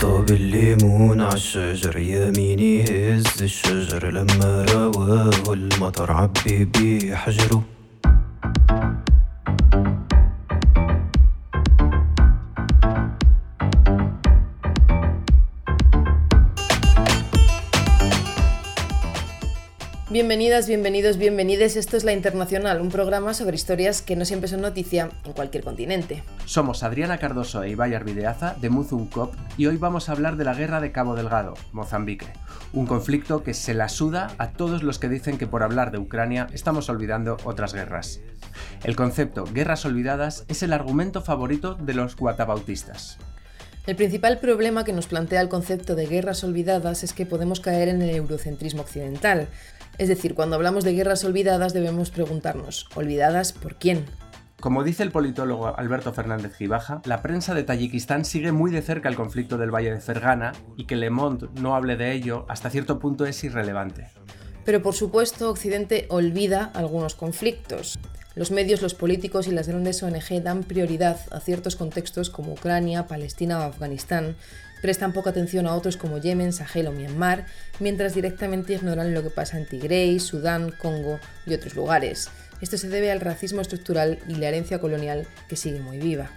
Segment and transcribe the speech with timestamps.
[0.00, 7.62] طاب الليمون عالشجر يميني هز الشجر لما رواه المطر عبي بيه حجره
[20.28, 21.76] Bienvenidas, bienvenidos, bienvenides.
[21.76, 25.64] Esto es La Internacional, un programa sobre historias que no siempre son noticia en cualquier
[25.64, 26.22] continente.
[26.44, 30.44] Somos Adriana Cardoso e Ibai Arvideaza de Muzun Cop y hoy vamos a hablar de
[30.44, 32.26] la guerra de Cabo Delgado, Mozambique.
[32.74, 35.98] Un conflicto que se la suda a todos los que dicen que por hablar de
[35.98, 38.20] Ucrania estamos olvidando otras guerras.
[38.84, 43.16] El concepto guerras olvidadas es el argumento favorito de los guatabautistas.
[43.88, 47.88] El principal problema que nos plantea el concepto de guerras olvidadas es que podemos caer
[47.88, 49.48] en el eurocentrismo occidental.
[49.98, 54.06] Es decir, cuando hablamos de guerras olvidadas debemos preguntarnos, ¿olvidadas por quién?
[54.60, 59.08] Como dice el politólogo Alberto Fernández Gibaja, la prensa de Tayikistán sigue muy de cerca
[59.08, 62.70] el conflicto del Valle de Fergana y que Le Monde no hable de ello hasta
[62.70, 64.08] cierto punto es irrelevante.
[64.64, 67.98] Pero por supuesto, Occidente olvida algunos conflictos.
[68.38, 73.08] Los medios, los políticos y las grandes ONG dan prioridad a ciertos contextos como Ucrania,
[73.08, 74.36] Palestina o Afganistán,
[74.80, 77.46] prestan poca atención a otros como Yemen, Sahel o Myanmar,
[77.80, 82.30] mientras directamente ignoran lo que pasa en Tigray, Sudán, Congo y otros lugares.
[82.60, 86.30] Esto se debe al racismo estructural y la herencia colonial que sigue muy viva.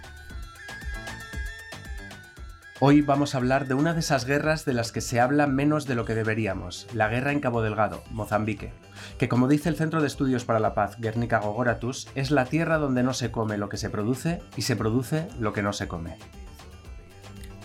[2.84, 5.86] Hoy vamos a hablar de una de esas guerras de las que se habla menos
[5.86, 8.72] de lo que deberíamos, la guerra en Cabo Delgado, Mozambique,
[9.18, 12.78] que como dice el Centro de Estudios para la Paz Guernica Gogoratus, es la tierra
[12.78, 15.86] donde no se come lo que se produce y se produce lo que no se
[15.86, 16.16] come.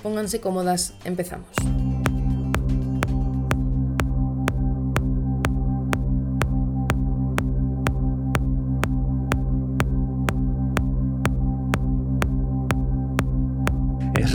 [0.04, 1.50] Pónganse cómodas, empezamos.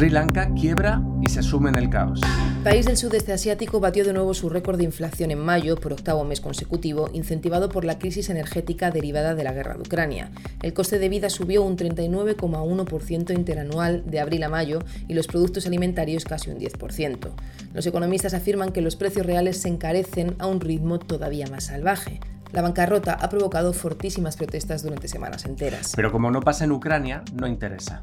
[0.03, 2.21] Sri Lanka quiebra y se sume en el caos.
[2.57, 5.93] El país del sudeste asiático batió de nuevo su récord de inflación en mayo por
[5.93, 10.33] octavo mes consecutivo, incentivado por la crisis energética derivada de la guerra de Ucrania.
[10.61, 15.67] El coste de vida subió un 39,1% interanual de abril a mayo y los productos
[15.67, 17.31] alimentarios casi un 10%.
[17.73, 22.19] Los economistas afirman que los precios reales se encarecen a un ritmo todavía más salvaje.
[22.51, 25.93] La bancarrota ha provocado fortísimas protestas durante semanas enteras.
[25.95, 28.01] Pero como no pasa en Ucrania, no interesa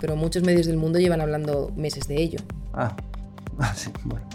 [0.00, 2.38] pero muchos medios del mundo llevan hablando meses de ello.
[2.72, 2.96] Ah,
[3.58, 4.26] ah sí, bueno.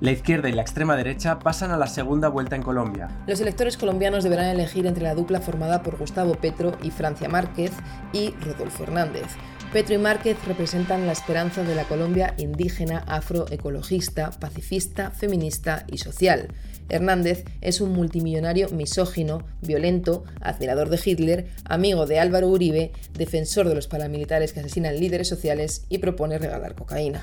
[0.00, 3.08] La izquierda y la extrema derecha pasan a la segunda vuelta en Colombia.
[3.26, 7.72] Los electores colombianos deberán elegir entre la dupla formada por Gustavo Petro y Francia Márquez
[8.14, 9.26] y Rodolfo Hernández.
[9.72, 16.48] Petro y Márquez representan la esperanza de la Colombia indígena, afroecologista, pacifista, feminista y social.
[16.88, 23.76] Hernández es un multimillonario misógino, violento, admirador de Hitler, amigo de Álvaro Uribe, defensor de
[23.76, 27.22] los paramilitares que asesinan líderes sociales y propone regalar cocaína.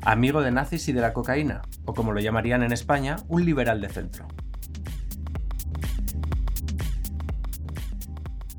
[0.00, 3.80] Amigo de nazis y de la cocaína, o como lo llamarían en España, un liberal
[3.80, 4.26] de centro.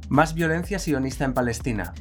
[0.07, 1.93] Más violencia sionista en Palestina.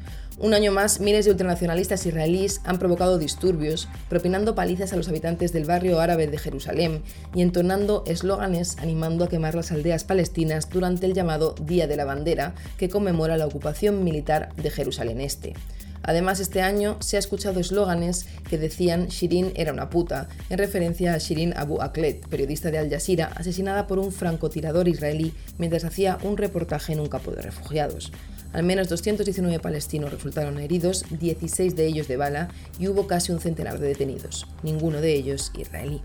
[0.42, 5.52] Un año más, miles de ultranacionalistas israelíes han provocado disturbios, propinando palizas a los habitantes
[5.52, 11.06] del barrio árabe de Jerusalén y entonando eslóganes animando a quemar las aldeas palestinas durante
[11.06, 15.54] el llamado Día de la Bandera, que conmemora la ocupación militar de Jerusalén Este.
[16.02, 21.14] Además, este año se ha escuchado eslóganes que decían Shirin era una puta, en referencia
[21.14, 26.18] a Shirin Abu Aklet, periodista de Al Jazeera, asesinada por un francotirador israelí mientras hacía
[26.24, 28.10] un reportaje en un campo de refugiados.
[28.52, 32.48] Al menos 219 palestinos resultaron heridos, 16 de ellos de bala,
[32.78, 36.02] y hubo casi un centenar de detenidos, ninguno de ellos israelí.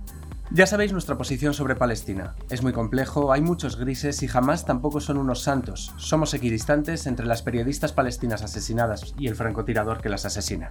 [0.49, 2.35] Ya sabéis nuestra posición sobre Palestina.
[2.49, 5.94] Es muy complejo, hay muchos grises y jamás tampoco son unos santos.
[5.97, 10.69] Somos equidistantes entre las periodistas palestinas asesinadas y el francotirador que las asesina.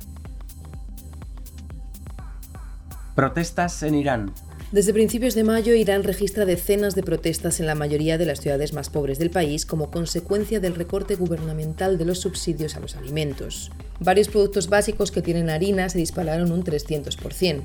[3.15, 4.33] Protestas en Irán.
[4.73, 8.73] Desde principios de mayo, Irán registra decenas de protestas en la mayoría de las ciudades
[8.73, 13.71] más pobres del país como consecuencia del recorte gubernamental de los subsidios a los alimentos.
[14.01, 17.63] Varios productos básicos que tienen harina se dispararon un 300%.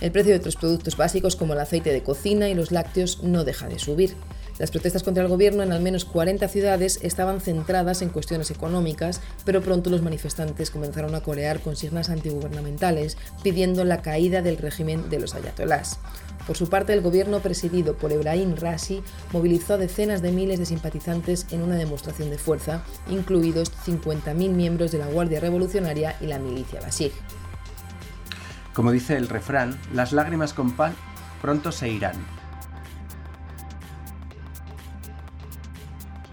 [0.00, 3.42] El precio de otros productos básicos como el aceite de cocina y los lácteos no
[3.42, 4.14] deja de subir.
[4.58, 9.20] Las protestas contra el gobierno en al menos 40 ciudades estaban centradas en cuestiones económicas,
[9.44, 15.20] pero pronto los manifestantes comenzaron a corear consignas antigubernamentales pidiendo la caída del régimen de
[15.20, 15.98] los ayatolás.
[16.46, 20.66] Por su parte, el gobierno presidido por Ebrahim Rashi movilizó a decenas de miles de
[20.66, 26.38] simpatizantes en una demostración de fuerza, incluidos 50.000 miembros de la Guardia Revolucionaria y la
[26.38, 27.12] milicia Basij.
[28.72, 30.94] Como dice el refrán, las lágrimas con pan
[31.42, 32.35] pronto se irán.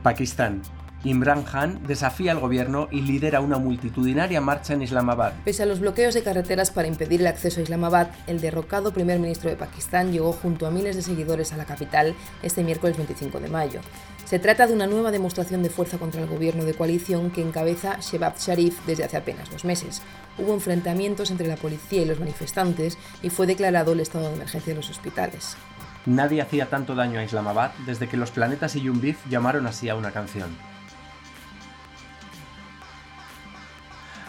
[0.04, 0.62] Pakistán.
[1.06, 5.34] Imran Khan desafía al gobierno y lidera una multitudinaria marcha en Islamabad.
[5.44, 9.20] Pese a los bloqueos de carreteras para impedir el acceso a Islamabad, el derrocado primer
[9.20, 13.40] ministro de Pakistán llegó junto a miles de seguidores a la capital este miércoles 25
[13.40, 13.82] de mayo.
[14.26, 17.98] Se trata de una nueva demostración de fuerza contra el gobierno de coalición que encabeza
[18.00, 20.02] Shebab Sharif desde hace apenas dos meses.
[20.38, 24.72] Hubo enfrentamientos entre la policía y los manifestantes y fue declarado el estado de emergencia
[24.72, 25.58] en los hospitales.
[26.06, 29.96] Nadie hacía tanto daño a Islamabad desde que los planetas y Yumbif llamaron así a
[29.96, 30.50] una canción.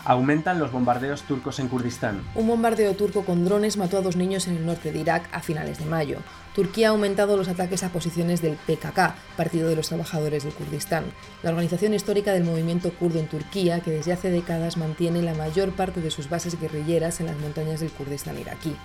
[0.06, 2.23] Aumentan los bombardeos turcos en Kurdistán.
[2.35, 5.41] Un bombardeo turco con drones mató a dos niños en el norte de Irak a
[5.41, 6.19] finales de mayo.
[6.55, 11.06] Turquía ha aumentado los ataques a posiciones del PKK, Partido de los Trabajadores del Kurdistán,
[11.43, 15.73] la organización histórica del movimiento kurdo en Turquía, que desde hace décadas mantiene la mayor
[15.73, 18.76] parte de sus bases guerrilleras en las montañas del Kurdistán iraquí.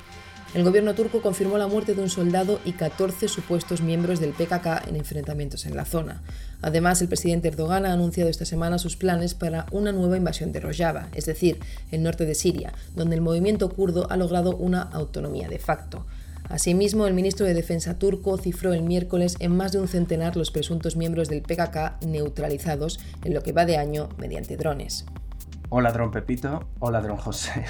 [0.56, 4.88] El gobierno turco confirmó la muerte de un soldado y 14 supuestos miembros del PKK
[4.88, 6.24] en enfrentamientos en la zona.
[6.64, 10.60] Además, el presidente Erdogan ha anunciado esta semana sus planes para una nueva invasión de
[10.60, 11.60] Rojava, es decir,
[11.92, 16.08] el norte de Siria, donde el movimiento kurdo ha logrado una autonomía de facto.
[16.50, 20.50] Asimismo, el ministro de Defensa turco cifró el miércoles en más de un centenar los
[20.50, 25.06] presuntos miembros del PKK neutralizados en lo que va de año mediante drones.
[25.70, 27.66] O ladrón Pepito o ladrón José.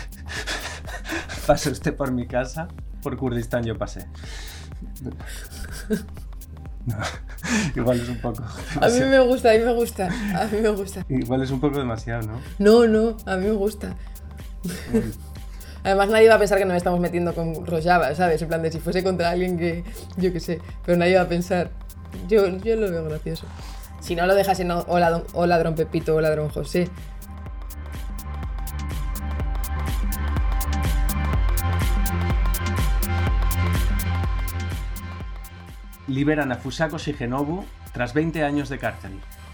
[1.48, 2.68] ¿Pasó usted por mi casa?
[3.02, 4.08] Por Kurdistán yo pasé.
[7.76, 8.44] igual es un poco.
[8.82, 11.06] A mí me gusta, a mí me gusta, a mí me gusta.
[11.10, 12.40] Igual es un poco demasiado, ¿no?
[12.60, 13.96] No, no, a mí me gusta.
[15.84, 18.42] Además, nadie va a pensar que nos estamos metiendo con Rojava, ¿sabes?
[18.42, 19.84] En plan de si fuese contra alguien que.
[20.18, 20.60] Yo qué sé.
[20.86, 21.72] Pero nadie va a pensar.
[22.28, 23.46] Yo, yo lo veo gracioso.
[24.02, 26.90] Si no lo dejas en ladrón, o ladrón Pepito o ladrón José.
[36.10, 37.64] Liberan a Fusako Shigenobu
[37.94, 39.12] tras 20 años de cárcel.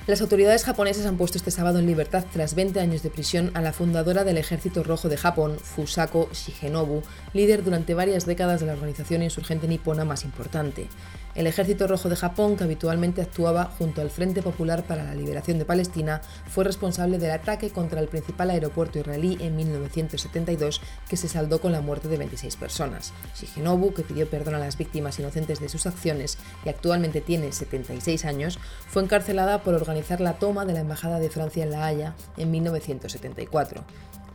[0.07, 3.61] Las autoridades japonesas han puesto este sábado en libertad tras 20 años de prisión a
[3.61, 7.01] la fundadora del Ejército Rojo de Japón, Fusako Shigenobu,
[7.33, 10.87] líder durante varias décadas de la organización insurgente nipona más importante.
[11.35, 15.59] El Ejército Rojo de Japón, que habitualmente actuaba junto al Frente Popular para la Liberación
[15.59, 20.79] de Palestina, fue responsable del ataque contra el principal aeropuerto israelí en 1972,
[21.09, 23.11] que se saldó con la muerte de 26 personas.
[23.35, 28.23] Shigenobu, que pidió perdón a las víctimas inocentes de sus acciones y actualmente tiene 76
[28.23, 28.57] años,
[28.87, 32.49] fue encarcelada por organizar la toma de la Embajada de Francia en La Haya en
[32.51, 33.83] 1974.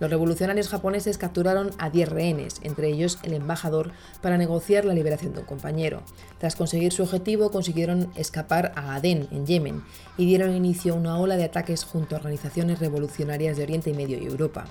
[0.01, 3.93] Los revolucionarios japoneses capturaron a 10 rehenes, entre ellos el embajador,
[4.23, 6.03] para negociar la liberación de un compañero.
[6.39, 9.85] Tras conseguir su objetivo, consiguieron escapar a Adén, en Yemen,
[10.17, 14.19] y dieron inicio a una ola de ataques junto a organizaciones revolucionarias de Oriente Medio
[14.19, 14.65] y Europa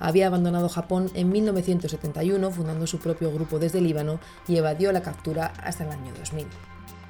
[0.00, 5.52] había abandonado Japón en 1971 fundando su propio grupo desde Líbano y evadió la captura
[5.62, 6.46] hasta el año 2000.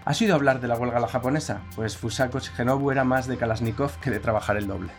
[0.04, 1.62] ¿Has oído hablar de la huelga la japonesa?
[1.76, 4.92] Pues Fusako Shigenobu era más de Kalashnikov que de trabajar el doble.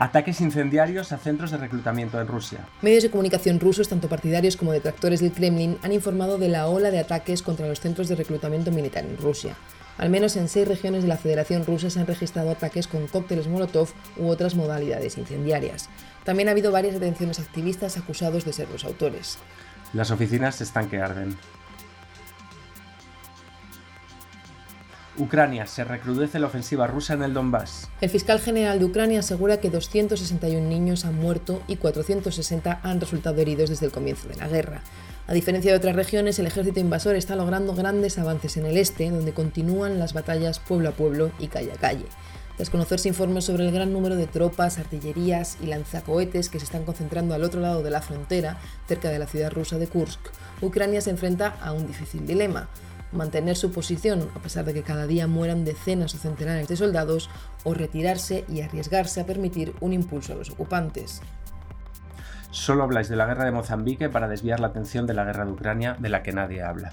[0.00, 2.68] Ataques incendiarios a centros de reclutamiento en Rusia.
[2.82, 6.92] Medios de comunicación rusos, tanto partidarios como detractores del Kremlin, han informado de la ola
[6.92, 9.56] de ataques contra los centros de reclutamiento militar en Rusia.
[9.96, 13.48] Al menos en seis regiones de la Federación Rusa se han registrado ataques con cócteles
[13.48, 15.88] Molotov u otras modalidades incendiarias.
[16.22, 19.38] También ha habido varias detenciones activistas acusados de ser los autores.
[19.94, 21.36] Las oficinas están que arden.
[25.18, 27.88] Ucrania se recrudece la ofensiva rusa en el Donbass.
[28.00, 33.40] El fiscal general de Ucrania asegura que 261 niños han muerto y 460 han resultado
[33.40, 34.82] heridos desde el comienzo de la guerra.
[35.26, 39.10] A diferencia de otras regiones, el ejército invasor está logrando grandes avances en el este,
[39.10, 42.06] donde continúan las batallas pueblo a pueblo y calle a calle.
[42.56, 46.84] Tras conocerse informes sobre el gran número de tropas, artillerías y lanzacohetes que se están
[46.84, 48.58] concentrando al otro lado de la frontera,
[48.88, 50.18] cerca de la ciudad rusa de Kursk,
[50.60, 52.68] Ucrania se enfrenta a un difícil dilema
[53.12, 57.30] mantener su posición a pesar de que cada día mueran decenas o centenares de soldados,
[57.64, 61.22] o retirarse y arriesgarse a permitir un impulso a los ocupantes.
[62.50, 65.52] Solo habláis de la guerra de Mozambique para desviar la atención de la guerra de
[65.52, 66.90] Ucrania de la que nadie habla.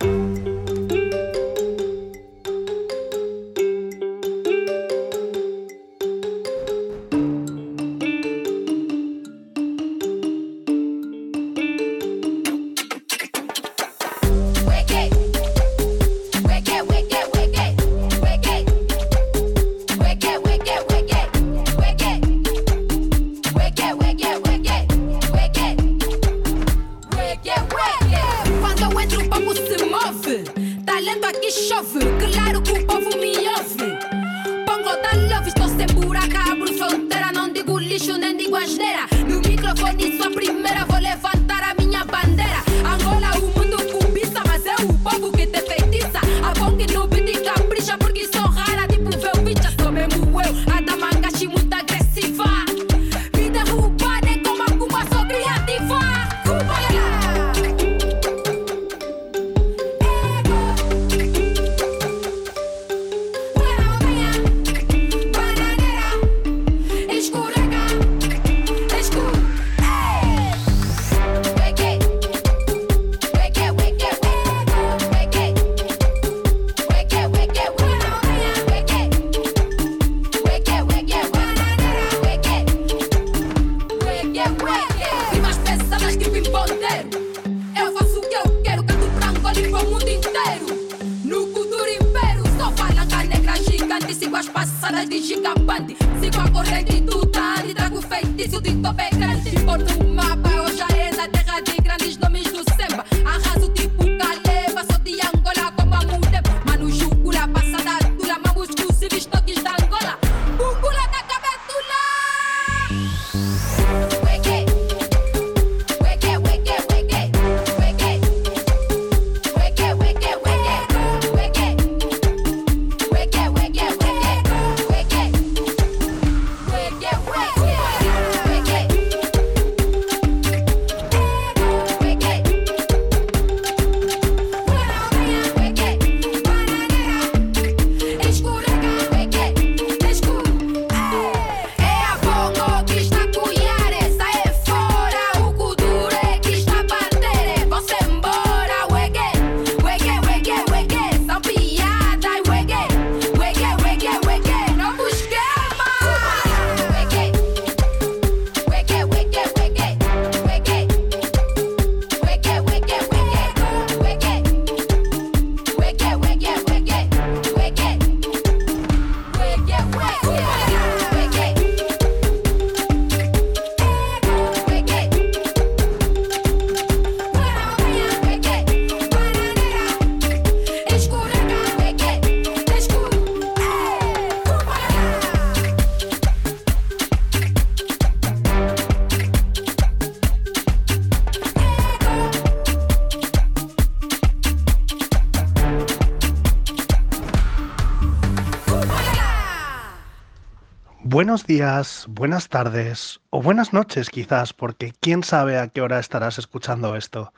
[201.16, 206.38] Buenos días, buenas tardes o buenas noches quizás, porque quién sabe a qué hora estarás
[206.40, 207.32] escuchando esto.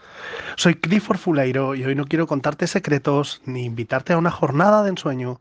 [0.56, 4.90] Soy Clifford Fuleiro y hoy no quiero contarte secretos ni invitarte a una jornada de
[4.90, 5.40] ensueño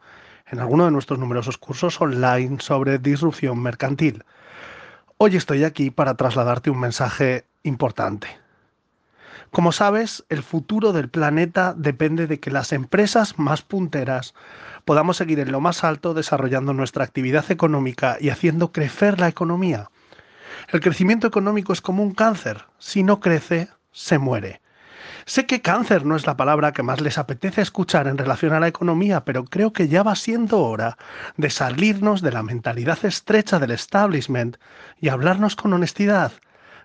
[0.49, 4.23] en alguno de nuestros numerosos cursos online sobre disrupción mercantil.
[5.17, 8.29] Hoy estoy aquí para trasladarte un mensaje importante.
[9.51, 14.35] Como sabes, el futuro del planeta depende de que las empresas más punteras
[14.87, 19.91] podamos seguir en lo más alto desarrollando nuestra actividad económica y haciendo crecer la economía.
[20.69, 22.65] El crecimiento económico es como un cáncer.
[22.79, 24.63] Si no crece, se muere.
[25.25, 28.61] Sé que cáncer no es la palabra que más les apetece escuchar en relación a
[28.61, 30.97] la economía, pero creo que ya va siendo hora
[31.37, 34.57] de salirnos de la mentalidad estrecha del establishment
[35.01, 36.31] y hablarnos con honestidad,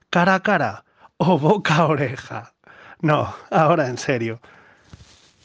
[0.09, 0.85] cara a cara
[1.17, 2.53] o boca a oreja.
[2.99, 4.41] No, ahora en serio.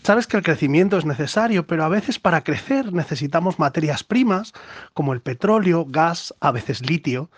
[0.06, 4.52] Sabes que el crecimiento es necesario, pero a veces para crecer necesitamos materias primas
[4.94, 7.28] como el petróleo, gas, a veces litio,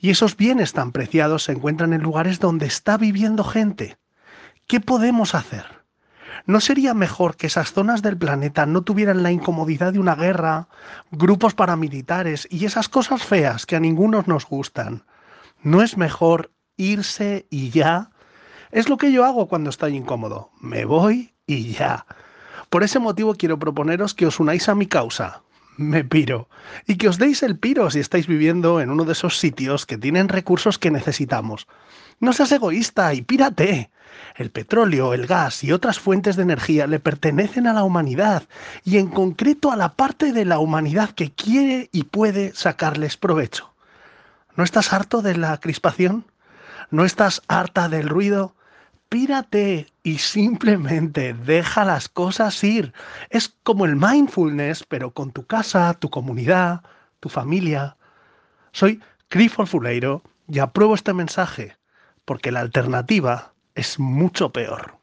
[0.00, 3.96] y esos bienes tan preciados se encuentran en lugares donde está viviendo gente.
[4.66, 5.64] ¿Qué podemos hacer?
[6.44, 10.68] ¿No sería mejor que esas zonas del planeta no tuvieran la incomodidad de una guerra,
[11.10, 15.06] grupos paramilitares y esas cosas feas que a ninguno nos gustan?
[15.62, 18.10] ¿No es mejor irse y ya?
[18.72, 20.50] Es lo que yo hago cuando estoy incómodo.
[20.60, 22.06] Me voy y ya.
[22.68, 25.42] Por ese motivo quiero proponeros que os unáis a mi causa.
[25.76, 26.48] Me piro.
[26.86, 29.98] Y que os deis el piro si estáis viviendo en uno de esos sitios que
[29.98, 31.66] tienen recursos que necesitamos.
[32.20, 33.90] No seas egoísta y pírate.
[34.36, 38.44] El petróleo, el gas y otras fuentes de energía le pertenecen a la humanidad
[38.84, 43.72] y en concreto a la parte de la humanidad que quiere y puede sacarles provecho.
[44.56, 46.26] ¿No estás harto de la crispación?
[46.90, 48.54] ¿No estás harta del ruido?
[49.10, 52.92] Pírate y simplemente deja las cosas ir.
[53.28, 56.82] Es como el mindfulness, pero con tu casa, tu comunidad,
[57.18, 57.96] tu familia.
[58.70, 61.76] Soy Clifford Fuleiro y apruebo este mensaje,
[62.24, 64.94] porque la alternativa es mucho peor.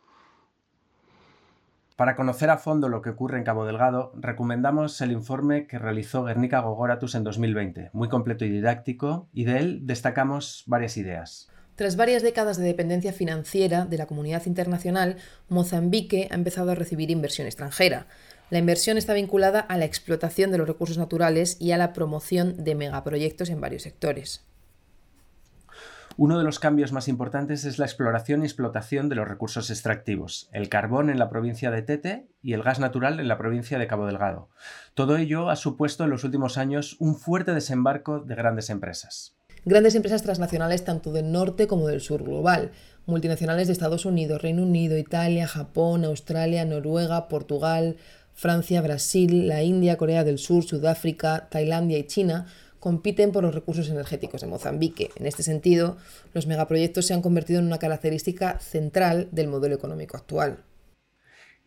[1.97, 6.23] Para conocer a fondo lo que ocurre en Cabo Delgado, recomendamos el informe que realizó
[6.23, 11.51] Guernica Gogoratus en 2020, muy completo y didáctico, y de él destacamos varias ideas.
[11.77, 15.17] Tras varias décadas de dependencia financiera de la comunidad internacional,
[15.47, 18.07] Mozambique ha empezado a recibir inversión extranjera.
[18.49, 22.63] La inversión está vinculada a la explotación de los recursos naturales y a la promoción
[22.63, 24.43] de megaproyectos en varios sectores.
[26.17, 30.49] Uno de los cambios más importantes es la exploración y explotación de los recursos extractivos,
[30.53, 33.85] el carbón en la provincia de Tete y el gas natural en la provincia de
[33.85, 34.49] Cabo Delgado.
[34.95, 39.36] Todo ello ha supuesto en los últimos años un fuerte desembarco de grandes empresas.
[39.67, 42.71] Grandes empresas transnacionales tanto del norte como del sur global,
[43.05, 47.97] multinacionales de Estados Unidos, Reino Unido, Italia, Japón, Australia, Noruega, Portugal,
[48.33, 52.45] Francia, Brasil, la India, Corea del Sur, Sudáfrica, Tailandia y China
[52.79, 55.09] compiten por los recursos energéticos de Mozambique.
[55.17, 55.97] En este sentido,
[56.33, 60.59] los megaproyectos se han convertido en una característica central del modelo económico actual.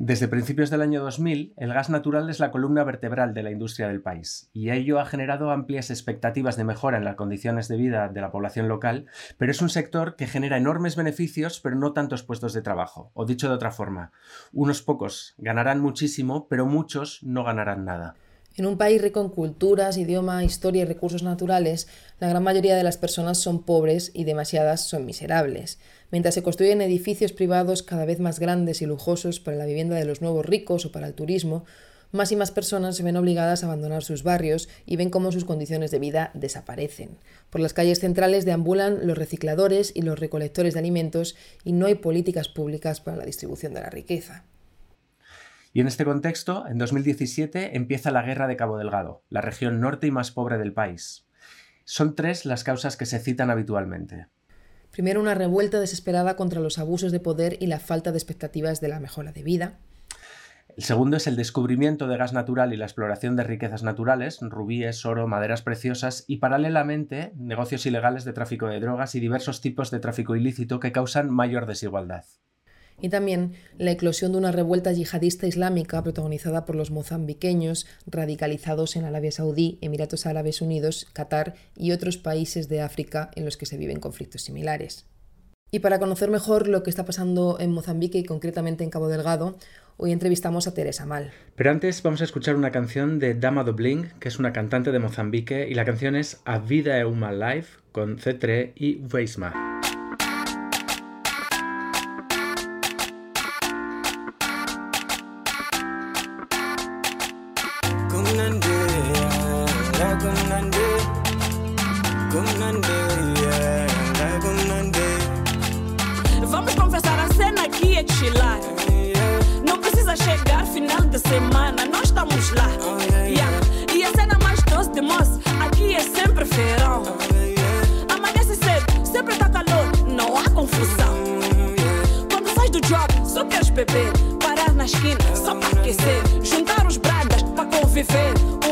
[0.02, 3.86] Desde principios del año 2000, el gas natural es la columna vertebral de la industria
[3.86, 8.08] del país, y ello ha generado amplias expectativas de mejora en las condiciones de vida
[8.08, 9.04] de la población local,
[9.36, 13.10] pero es un sector que genera enormes beneficios, pero no tantos puestos de trabajo.
[13.12, 14.10] O dicho de otra forma,
[14.54, 18.14] unos pocos ganarán muchísimo, pero muchos no ganarán nada.
[18.56, 21.88] En un país rico en culturas, idioma, historia y recursos naturales,
[22.18, 25.78] la gran mayoría de las personas son pobres y demasiadas son miserables.
[26.10, 30.04] Mientras se construyen edificios privados cada vez más grandes y lujosos para la vivienda de
[30.04, 31.64] los nuevos ricos o para el turismo,
[32.12, 35.44] más y más personas se ven obligadas a abandonar sus barrios y ven cómo sus
[35.44, 37.18] condiciones de vida desaparecen.
[37.50, 41.94] Por las calles centrales deambulan los recicladores y los recolectores de alimentos y no hay
[41.94, 44.44] políticas públicas para la distribución de la riqueza.
[45.72, 50.08] Y en este contexto, en 2017 empieza la Guerra de Cabo Delgado, la región norte
[50.08, 51.26] y más pobre del país.
[51.84, 54.26] Son tres las causas que se citan habitualmente.
[54.90, 58.88] Primero, una revuelta desesperada contra los abusos de poder y la falta de expectativas de
[58.88, 59.78] la mejora de vida.
[60.76, 65.04] El segundo es el descubrimiento de gas natural y la exploración de riquezas naturales, rubíes,
[65.04, 70.00] oro, maderas preciosas y paralelamente negocios ilegales de tráfico de drogas y diversos tipos de
[70.00, 72.24] tráfico ilícito que causan mayor desigualdad
[73.00, 79.04] y también la eclosión de una revuelta yihadista islámica protagonizada por los mozambiqueños radicalizados en
[79.04, 83.76] Arabia Saudí, Emiratos Árabes Unidos, Qatar y otros países de África en los que se
[83.76, 85.06] viven conflictos similares.
[85.70, 89.56] Y para conocer mejor lo que está pasando en Mozambique y concretamente en Cabo Delgado,
[89.96, 91.30] hoy entrevistamos a Teresa Mal.
[91.54, 94.90] Pero antes vamos a escuchar una canción de Dama do Bling, que es una cantante
[94.90, 99.69] de Mozambique, y la canción es A Vida é uma Life con C3 y Weisma.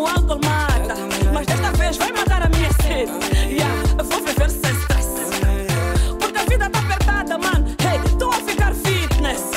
[0.07, 0.95] Álcool mata,
[1.33, 3.13] mas desta vez vai matar a minha sede.
[3.53, 3.75] Yeah.
[3.99, 5.09] eu Vou viver sem stress.
[6.19, 7.67] Porque a vida tá apertada, mano.
[7.81, 9.51] Hey, tô a ficar fitness.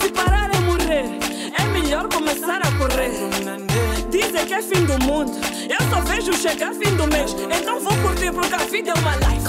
[0.00, 1.18] Se parar é morrer,
[1.58, 3.12] é melhor começar a correr.
[4.10, 5.32] Dizem que é fim do mundo.
[5.68, 7.34] Eu só vejo chegar fim do mês.
[7.58, 9.48] Então vou curtir porque a vida é uma life.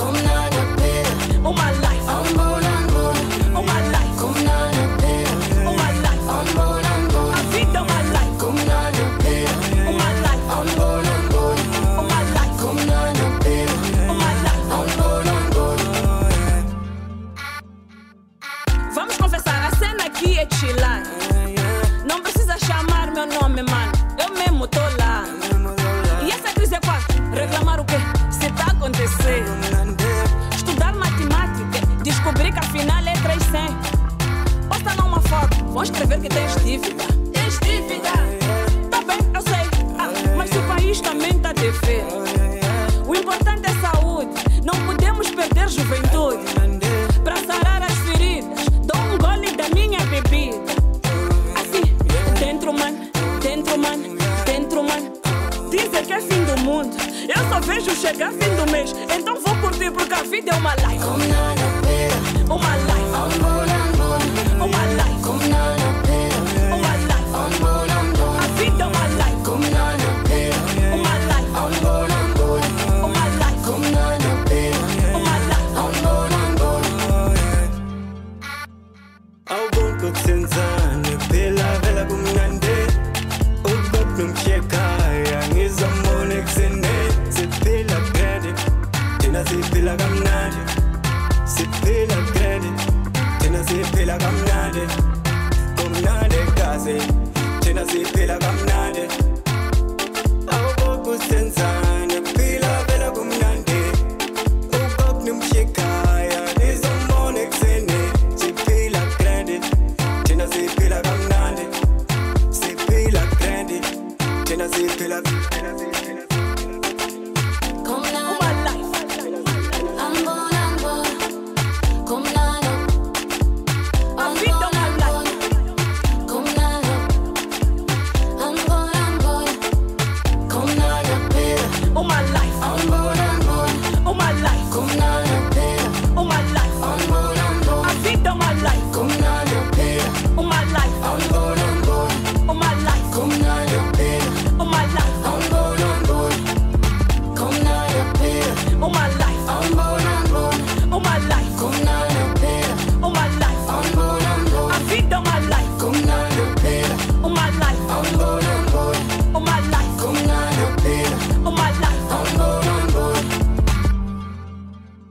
[1.44, 2.67] Uma life.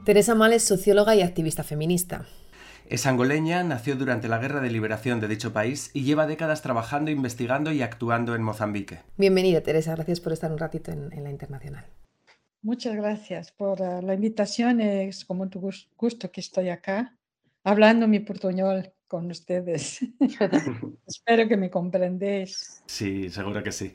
[0.06, 2.26] Teresa Mal es socióloga y activista feminista.
[2.88, 7.10] Es angoleña, nació durante la Guerra de Liberación de dicho país y lleva décadas trabajando,
[7.10, 9.00] investigando y actuando en Mozambique.
[9.16, 9.96] Bienvenida, Teresa.
[9.96, 11.86] Gracias por estar un ratito en, en la internacional.
[12.62, 14.80] Muchas gracias por eh, la invitación.
[14.80, 17.18] Es como tu gus- gusto que estoy acá
[17.64, 19.98] hablando mi portuñol con ustedes.
[21.08, 22.80] Espero que me comprendéis.
[22.86, 23.92] Sí, seguro que sí.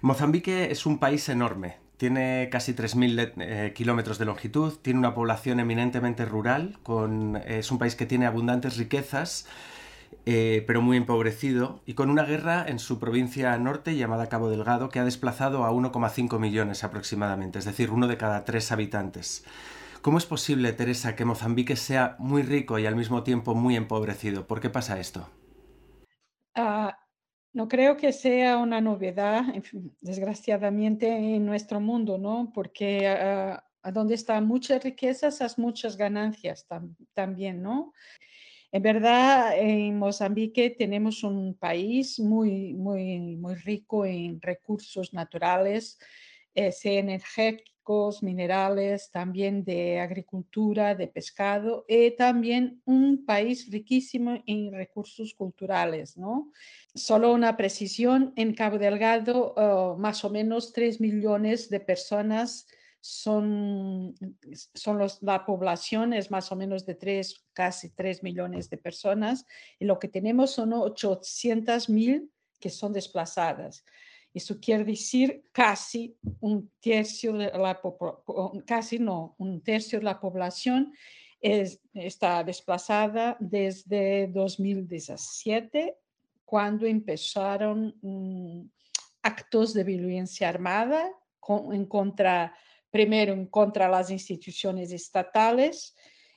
[0.00, 1.81] Mozambique es un país enorme.
[2.02, 7.70] Tiene casi 3.000 le- eh, kilómetros de longitud, tiene una población eminentemente rural, con, es
[7.70, 9.46] un país que tiene abundantes riquezas,
[10.26, 14.88] eh, pero muy empobrecido, y con una guerra en su provincia norte llamada Cabo Delgado
[14.90, 19.44] que ha desplazado a 1,5 millones aproximadamente, es decir, uno de cada tres habitantes.
[20.02, 24.46] ¿Cómo es posible, Teresa, que Mozambique sea muy rico y al mismo tiempo muy empobrecido?
[24.46, 25.28] ¿Por qué pasa esto?
[26.54, 26.96] Ah,
[27.52, 29.42] no creo que sea una novedad,
[30.00, 32.50] desgraciadamente, en nuestro mundo, ¿no?
[32.54, 37.92] Porque ah, a donde están muchas riquezas, hay muchas ganancias tam- también, ¿no?
[38.72, 45.98] En verdad, en Mozambique tenemos un país muy, muy, muy rico en recursos naturales,
[46.54, 56.16] energéticos, minerales, también de agricultura, de pescado, y también un país riquísimo en recursos culturales,
[56.16, 56.52] ¿no?
[56.94, 62.66] Solo una precisión, en Cabo Delgado, uh, más o menos 3 millones de personas
[63.00, 64.14] son,
[64.74, 69.44] son los, la población es más o menos de 3, casi 3 millones de personas,
[69.80, 73.84] y lo que tenemos son 800 mil que son desplazadas.
[74.34, 77.80] Eso quiere decir casi un tercio de la
[78.66, 80.92] casi no, un tercio de la población
[81.40, 85.96] es- está desplazada desde 2017,
[86.44, 88.62] cuando empezaron mm,
[89.22, 91.10] actos de violencia armada
[91.72, 92.54] en contra,
[92.90, 95.94] primero en contra las instituciones estatales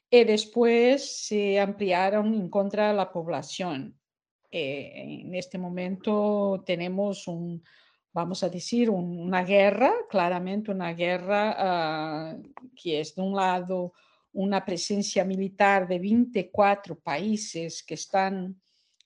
[0.10, 3.98] y después se ampliaron en contra de la población.
[4.52, 7.62] Eh, en este momento tenemos un,
[8.16, 12.38] vamos a decir, un- una guerra, claramente una guerra ah,
[12.82, 13.92] que es de un lado
[14.32, 18.60] una presencia militar de 24 países que están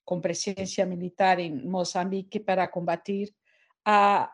[0.04, 3.36] con presencia militar en Mozambique para combatir
[3.86, 4.32] a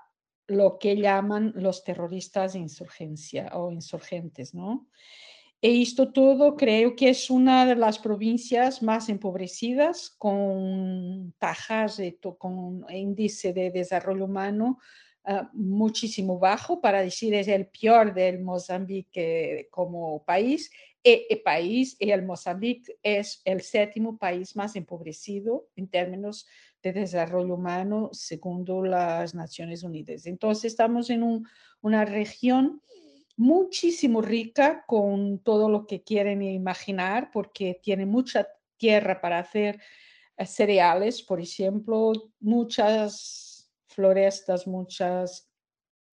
[0.47, 4.87] lo que llaman los terroristas insurgencia o insurgentes, ¿no?
[5.67, 12.19] E esto todo creo que es una de las provincias más empobrecidas con tajas, de
[12.37, 14.77] con índice de desarrollo humano
[15.23, 20.69] ah, muchísimo bajo, para decir es el peor del Mozambique como país.
[21.03, 26.45] E, el país, y el Mozambique es el séptimo país más empobrecido en términos
[26.83, 30.27] de desarrollo humano, segundo las Naciones Unidas.
[30.27, 31.47] Entonces estamos en un-
[31.81, 32.83] una región
[33.37, 39.79] muchísimo rica con todo lo que quieren imaginar, porque tiene mucha tierra para hacer
[40.37, 45.49] eh, cereales, por ejemplo, muchas florestas, muchas,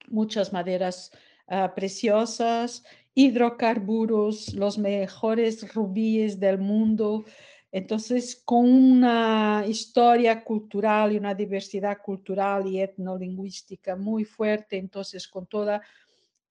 [0.09, 1.11] muchas maderas
[1.49, 7.25] ah, preciosas, hidrocarburos, los mejores rubíes del mundo.
[7.71, 15.47] Entonces, con una historia cultural y una diversidad cultural y etnolingüística muy fuerte, entonces con
[15.47, 15.81] toda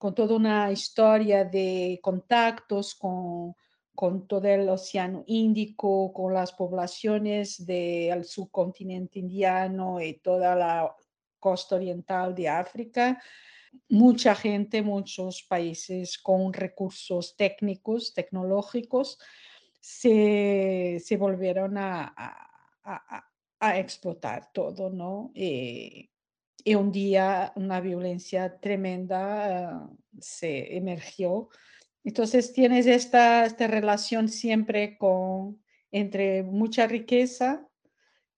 [0.02, 3.54] con toda una historia de contactos con,
[3.94, 10.92] con todo el Océano Índico, con las poblaciones del subcontinente indiano y toda la
[11.38, 13.22] costa oriental de África.
[13.88, 19.20] mucha gente, muchos países con recursos técnicos, tecnológicos,
[19.78, 22.48] se, se volvieron a, a-
[22.82, 23.24] a-
[23.60, 25.30] a- explotar todo, ¿no?
[25.36, 26.08] Eh,
[26.64, 31.48] y un día una violencia tremenda ah, se emergió.
[32.04, 37.66] Entonces tienes esta, esta relación siempre con, entre mucha riqueza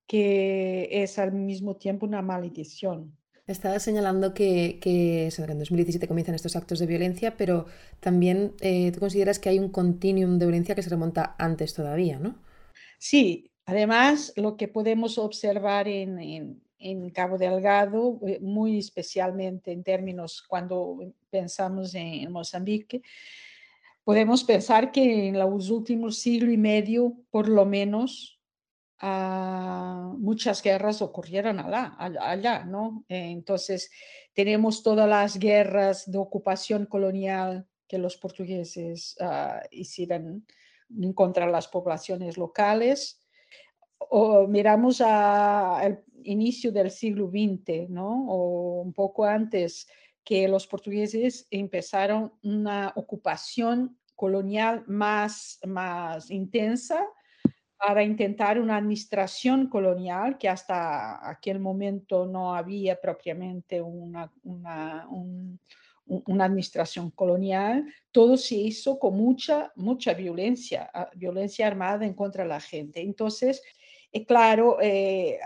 [0.07, 3.17] que es al mismo tiempo una maldición.
[3.47, 7.65] Estaba señalando que, que, en 2017 comienzan estos actos de violencia, pero
[7.99, 12.17] también eh, tú consideras que hay un continuum de violencia que se remonta antes todavía,
[12.19, 12.35] ¿no?
[12.97, 19.83] Sí, además lo que podemos observar en, en- en Cabo Delgado, eh, muy especialmente en
[19.83, 23.01] términos cuando pensamos en Mozambique,
[24.03, 28.39] podemos pensar que en los últimos siglo y medio, por lo menos,
[28.99, 33.03] ah, muchas guerras ocurrieron allá, allá, ¿no?
[33.09, 33.91] Entonces,
[34.33, 40.45] tenemos todas las guerras de ocupación colonial que los portugueses ah, hicieron
[41.13, 43.21] contra las poblaciones locales.
[43.97, 48.27] O miramos al inicio del siglo XX, ¿no?
[48.29, 49.87] O un poco antes,
[50.23, 57.05] que los portugueses empezaron una ocupación colonial más, más intensa
[57.77, 65.59] para intentar una administración colonial que hasta aquel momento no había propiamente una, una, un-
[66.07, 67.85] un- una administración colonial.
[68.11, 73.01] Todo se hizo con mucha, mucha violencia, ah, violencia armada en contra la gente.
[73.01, 73.61] Entonces,
[74.11, 75.37] eh, claro, eh,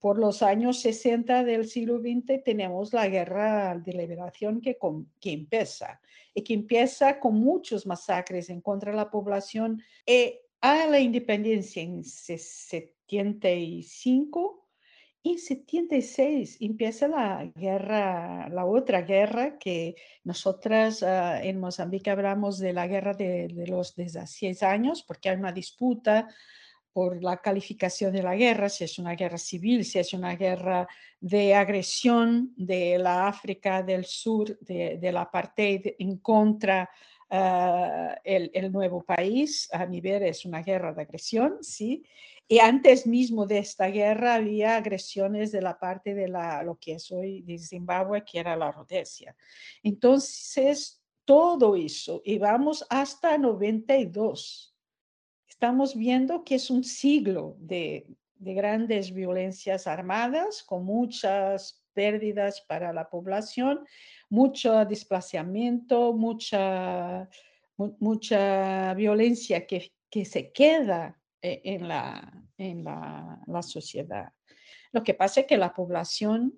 [0.00, 5.32] por los años 60 del siglo XX tenemos la guerra de liberación que, com- que
[5.32, 6.00] empieza
[6.34, 9.82] y que empieza con muchos masacres en contra de la población.
[10.06, 14.66] Eh, a la independencia en se- 75
[15.22, 22.58] y en 76 empieza la guerra, la otra guerra que nosotras ah, en Mozambique hablamos
[22.58, 26.28] de la guerra de, de los 16 años, porque hay una disputa
[26.98, 30.88] por la calificación de la guerra, si es una guerra civil, si es una guerra
[31.20, 36.90] de agresión de la África del Sur, de, del apartheid en contra
[37.30, 39.68] ah, el, el nuevo país.
[39.72, 42.02] A mi ver, es una guerra de agresión, sí.
[42.48, 46.94] Y antes mismo de esta guerra había agresiones de la parte de la, lo que
[46.94, 49.36] es hoy de Zimbabue, que era la Rhodesia.
[49.84, 54.74] Entonces, todo eso, y vamos hasta 92
[55.58, 62.92] estamos viendo que es un siglo de, de grandes violencias armadas con muchas pérdidas para
[62.92, 63.84] la población,
[64.30, 67.28] mucho desplazamiento, mucha,
[67.76, 74.32] mu- mucha violencia que, que se queda eh, en, la, en la, la sociedad.
[74.92, 76.54] Lo que pasa es que la población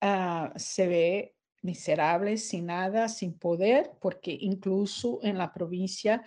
[0.00, 6.24] ah, se ve miserable, sin nada, sin poder, porque incluso en la provincia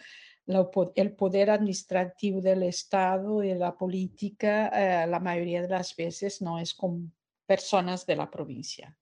[0.96, 4.70] el poder administrativo del Estado y la política,
[5.04, 7.14] eh, la mayoría de las veces no es con
[7.46, 8.98] personas de la provincia.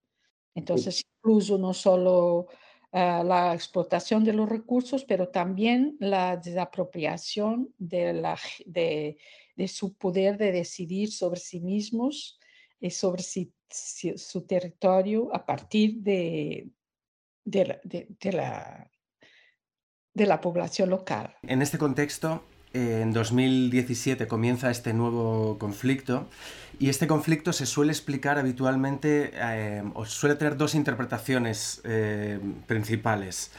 [0.56, 2.48] Entonces, incluso no solo
[2.92, 9.18] ah, la explotación de los recursos, pero también la desapropiación de, la, de,
[9.56, 12.40] de su poder de decidir sobre sí mismos
[12.80, 16.70] y sobre si- si- su territorio a partir de,
[17.46, 18.92] de la, de- de la-
[20.18, 21.36] de la población local.
[21.44, 26.28] En este contexto, en 2017 comienza este nuevo conflicto
[26.80, 33.52] y este conflicto se suele explicar habitualmente eh, o suele tener dos interpretaciones eh, principales.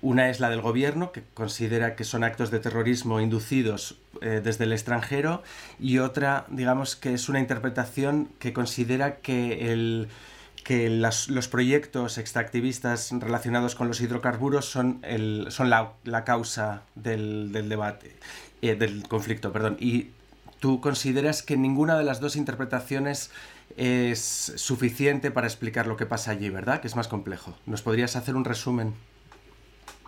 [0.00, 4.64] Una es la del gobierno, que considera que son actos de terrorismo inducidos eh, desde
[4.64, 5.42] el extranjero,
[5.80, 10.08] y otra, digamos, que es una interpretación que considera que el,
[10.64, 16.82] que las- los proyectos extractivistas relacionados con los hidrocarburos son, el- son la, la causa
[16.94, 18.16] del, del debate,
[18.62, 19.76] eh, del conflicto, perdón.
[19.80, 20.08] Y
[20.60, 23.30] tú consideras que ninguna de las dos interpretaciones
[23.76, 26.80] es suficiente para explicar lo que pasa allí, ¿verdad?
[26.80, 27.54] Que es más complejo.
[27.66, 28.94] ¿Nos podrías hacer un resumen?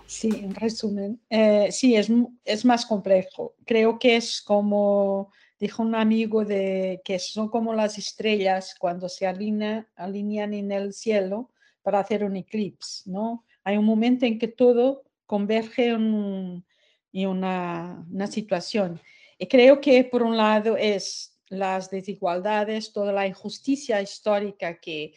[0.06, 2.10] Sí, en resumen, eh, sí, es,
[2.44, 3.54] es más complejo.
[3.64, 5.32] Creo que es como
[5.64, 10.92] dijo un amigo de que son como las estrellas cuando se alinea- alinean en el
[10.92, 13.46] cielo para hacer un eclipse, ¿no?
[13.64, 16.66] Hay un momento en que todo converge en, un-
[17.14, 19.00] en una, situación.
[19.38, 25.14] Y creo que por un lado es las desigualdades, toda la injusticia histórica que,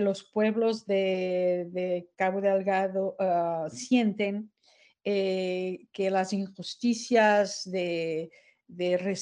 [0.00, 4.50] los pueblos de, Cabo Delgado ah, sienten,
[5.04, 8.30] eh, que las injusticias de,
[8.76, 9.18] de,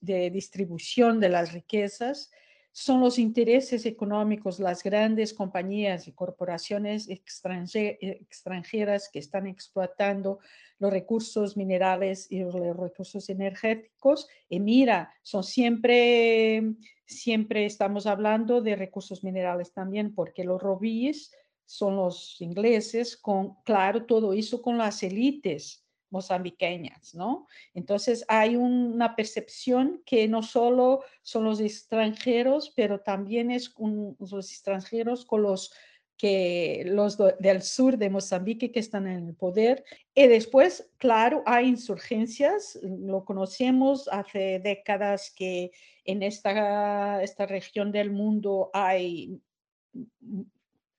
[0.00, 2.30] de distribución de las riquezas
[2.74, 10.38] son los intereses económicos, las grandes compañías y corporaciones extranje- extranjeras que están explotando
[10.78, 14.26] los recursos minerales y los recursos energéticos.
[14.48, 16.62] Y mira, son siempre,
[17.04, 21.30] siempre estamos hablando de recursos minerales también, porque los robíes
[21.66, 25.81] son los ingleses, con, claro, todo eso con las élites
[26.12, 27.48] mozambiqueñas, ¿no?
[27.74, 33.74] Entonces hay un- una percepción que no solo son los extranjeros, pero también es
[34.20, 35.72] los extranjeros con los
[36.16, 39.84] que los do- del sur de Mozambique que están en el poder.
[40.14, 45.72] Y después, claro, hay insurgencias, lo conocemos hace décadas que
[46.04, 49.40] en esta, esta región del mundo hay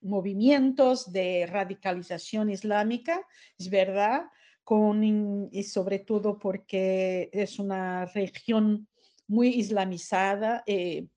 [0.02, 3.26] movimientos de radicalización islámica,
[3.58, 4.26] es verdad,
[4.64, 8.88] con, y sobre todo porque es una región
[9.28, 11.08] muy islamizada, eh,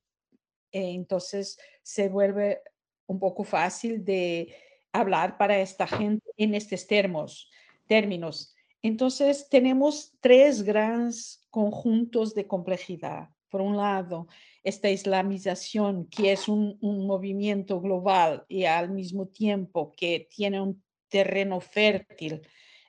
[0.72, 2.60] eh, entonces se vuelve
[3.06, 4.54] un poco fácil de
[4.92, 7.50] hablar para esta gente en estos termos,
[7.86, 8.54] términos.
[8.82, 13.30] Entonces tenemos tres grandes conjuntos de complejidad.
[13.48, 14.26] Por un lado,
[14.64, 21.60] esta islamización, que es un movimiento global y al mismo tiempo que tiene un terreno
[21.60, 22.42] fértil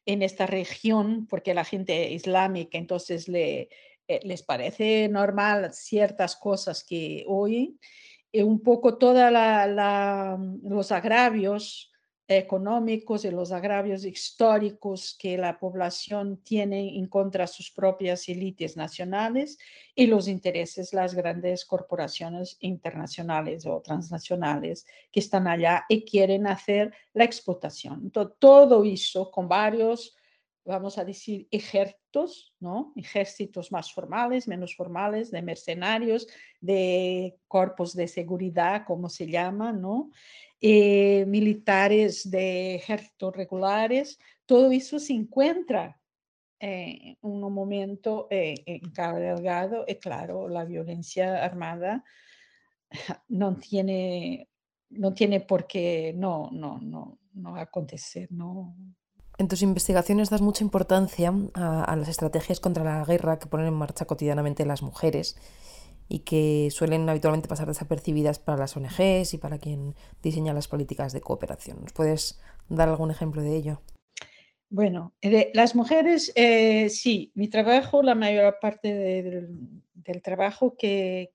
[0.08, 3.70] en esta región, porque la gente islámica entonces le,
[4.08, 7.78] eh, les parece normal ciertas cosas que oyen,
[8.32, 9.32] y un poco todos
[10.64, 11.92] los agravios
[12.28, 18.76] económicos y los agravios históricos que la población tiene en contra de sus propias élites
[18.76, 19.58] nacionales
[19.96, 26.94] y los intereses, las grandes corporaciones internacionales o transnacionales que están allá y quieren hacer
[27.14, 28.02] la explotación.
[28.04, 30.18] Entonces, todo eso con varios
[30.68, 31.48] vamos a decir,
[32.18, 32.94] ejércitos, ¿no?
[32.96, 36.28] Ejércitos más formales, menos formales, de mercenarios,
[36.60, 40.10] de cuerpos de seguridad, como se llama, ¿no?
[40.60, 46.00] Eh, militares de ejércitos regulares, todo eso se encuentra
[46.60, 52.04] eh, en un momento eh, en Cabo Delgado, y claro, la violencia armada
[53.28, 54.50] no tiene,
[54.90, 58.76] no tiene por qué no, no, no, no acontecer, no,
[59.40, 63.74] En tus investigaciones das mucha importancia a, las estrategias contra la guerra que ponen en
[63.76, 65.38] marcha cotidianamente las mujeres
[66.10, 71.14] y que suelen habitualmente pasar desapercibidas para las ONGs y para quien diseña las políticas
[71.14, 71.82] de cooperación.
[71.82, 73.82] ¿Nos puedes dar algún ejemplo de ello?
[74.70, 79.60] Bueno, de las mujeres, eh, sí, mi trabajo, la mayor parte de, del,
[79.94, 81.32] del, trabajo que,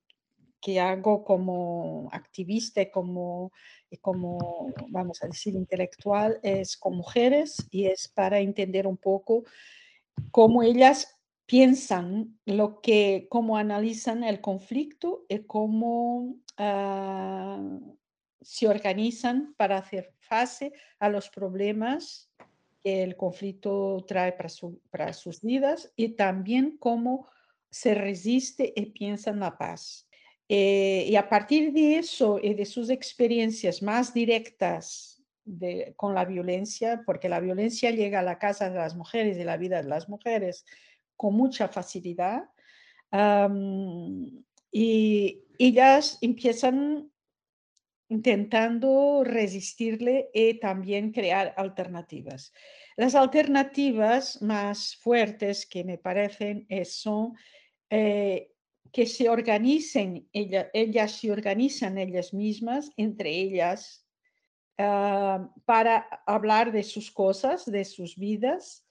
[0.63, 3.53] que hago como activista como
[4.01, 9.45] como, vamos a decir, intelectual, es con mujeres y es para entender un poco
[10.31, 17.97] cómo ellas piensan, lo que, cómo analizan el conflicto y cómo uh,
[18.41, 22.31] se organizan para hacer face a los problemas
[22.83, 27.29] que el conflicto trae para, su, para sus vidas y también cómo
[27.71, 30.09] se resiste y piensan la paz.
[30.55, 36.27] Eh, y a partir de eso y de sus experiencias más directas de, con la
[36.27, 39.89] violencia, porque la violencia llega a la casa de las mujeres y la vida de
[39.89, 40.67] las mujeres
[41.17, 42.51] con mucha facilidad,
[43.11, 47.11] um, y ellas empiezan
[48.11, 52.53] intentando resistirle y también crear alternativas.
[52.99, 57.33] Las alternativas más fuertes que me parecen son
[57.89, 58.52] eh,
[58.93, 64.07] que se organicen, ella, ellas se organizan ellas mismas, entre ellas,
[64.79, 68.87] uh, para hablar de sus cosas, de sus vidas,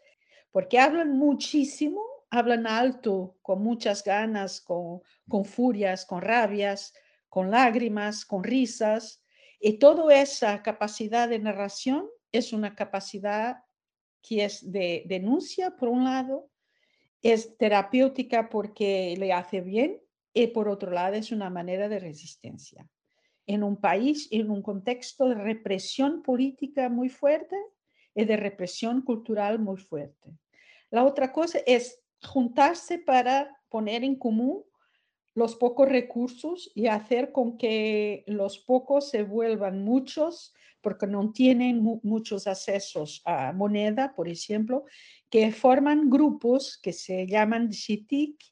[0.52, 6.94] porque hablan muchísimo, hablan alto, con muchas ganas, con, con furias, con rabias,
[7.30, 9.24] con lágrimas, con risas,
[9.60, 13.58] y toda esa capacidad de narración es una capacidad
[14.24, 16.51] que es de denuncia, por un lado,
[17.22, 20.02] es terapéutica porque le hace bien
[20.34, 22.88] y por otro lado es una manera de resistencia.
[23.46, 27.56] En un país, en un contexto de represión política muy fuerte
[28.16, 30.38] y de represión cultural muy fuerte.
[30.90, 34.64] La otra cosa es juntarse para poner en común
[35.34, 41.82] los pocos recursos y hacer con que los pocos se vuelvan muchos, porque no tienen
[41.82, 44.86] mu muchos accesos a moneda, por ejemplo,
[45.30, 48.44] que forman grupos que se llaman Shitik,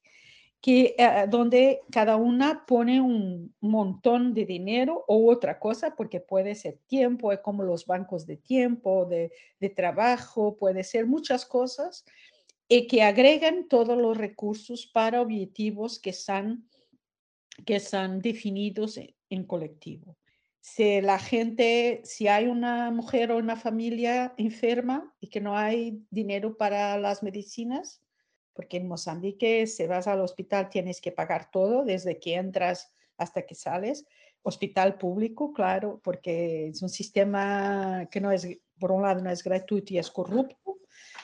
[0.61, 6.53] que, eh, donde cada una pone un montón de dinero o otra cosa, porque puede
[6.55, 12.05] ser tiempo, es como los bancos de tiempo, de, de trabajo, puede ser muchas cosas,
[12.67, 16.69] y que agregan todos los recursos para objetivos que están
[17.65, 20.18] que están definidos e- en colectivo.
[20.62, 26.05] Si la gente, si hay una mujer o una familia enferma y que no hay
[26.10, 28.01] dinero para las medicinas,
[28.53, 33.45] porque en Mozambique si vas al hospital tienes que pagar todo, desde que entras hasta
[33.45, 34.05] que sales.
[34.41, 38.47] Hospital público, claro, porque es un sistema que no es,
[38.78, 40.80] por un lado, no es gratuito y es corrupto.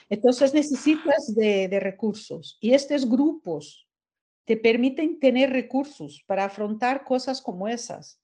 [0.09, 2.57] Entonces necesitas de, de recursos.
[2.61, 3.85] Y estos grupos
[4.45, 8.21] te permiten tener recursos para afrontar cosas como esas.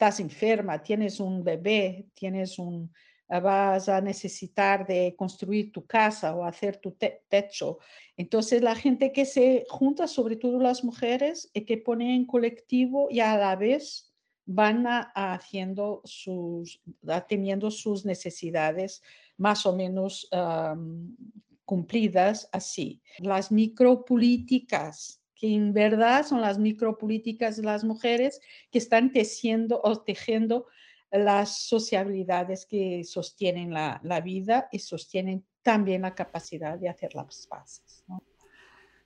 [0.00, 2.90] Estás enferma, tienes un bebé, tienes un,
[3.28, 7.76] ah, vas a necesitar de construir tu casa o hacer tu te- techo.
[8.16, 13.08] Entonces la gente que se junta, sobre todo las mujeres, y que pone en colectivo
[13.10, 14.10] y a la vez
[14.46, 16.80] van a- haciendo sus,
[17.68, 19.02] sus necesidades
[19.36, 20.30] más o menos
[21.66, 23.02] cumplidas así.
[23.18, 29.98] Las micropolíticas, que en verdad son las micropolíticas de las mujeres que están tejiendo o
[30.02, 30.66] tejiendo
[31.10, 37.46] las sociabilidades que sostienen la, la vida y sostienen también la capacidad de hacer las
[37.46, 38.04] paces.
[38.06, 38.22] ¿no?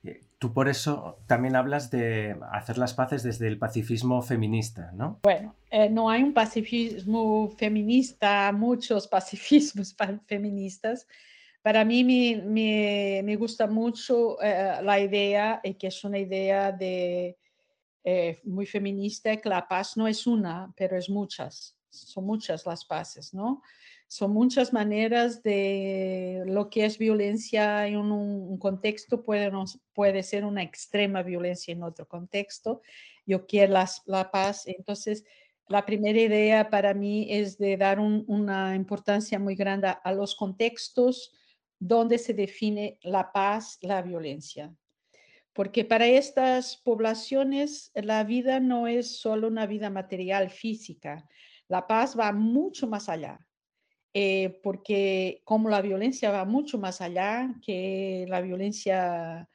[0.03, 5.21] Eh, Tú por eso también hablas de hacer las paces desde el pacifismo feminista, ¿no?
[5.23, 11.07] Bueno, eh, no hay un pacifismo feminista, muchos pacifismos pa- feministas.
[11.65, 16.71] Para mí me, me- me gusta mucho eh, la idea, y que es una idea
[16.71, 17.39] de,
[18.03, 21.75] eh, muy feminista, que la paz no es una, pero es muchas.
[21.89, 23.63] Son muchas las paces, ¿no?
[24.07, 29.51] Son muchas maneras de lo que es violencia en un, contexto, puede,
[29.95, 32.83] puede ser una extrema violencia en otro contexto.
[33.25, 34.67] Yo quiero las- la paz.
[34.67, 35.23] Entonces,
[35.67, 40.11] la primera idea para mí es de dar un- una importancia muy grande a, a
[40.13, 41.31] los contextos
[41.79, 44.73] donde se define la paz, la violencia.
[45.53, 51.27] Porque para estas poblaciones la vida no es solo una vida material, física.
[51.67, 53.39] La paz va mucho más allá.
[54.17, 59.49] eh, porque como la violencia va mucho más allá que la violencia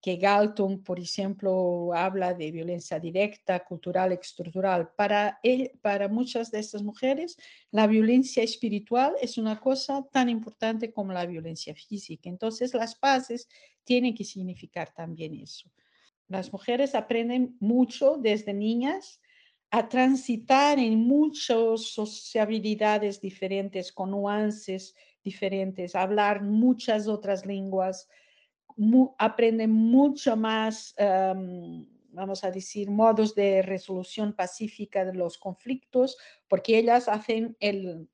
[0.00, 4.90] que Galton, por ejemplo, habla de violencia directa, cultural, estructural.
[4.96, 7.36] Para, él, para muchas de estas mujeres,
[7.72, 12.28] la violencia espiritual es una cosa tan importante como la violencia física.
[12.28, 13.48] Entonces, las paces
[13.82, 15.68] tienen que significar también eso.
[16.28, 19.20] Las mujeres aprenden mucho desde niñas
[19.70, 28.08] a transitar en muchas sociabilidades diferentes, con nuances diferentes, hablar muchas otras lenguas,
[28.78, 36.16] mu- aprenden mucho más, em, vamos a decir, modos de resolución pacífica de los conflictos,
[36.48, 38.08] porque ellas hacen el,